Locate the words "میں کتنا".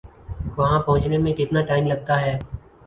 1.17-1.61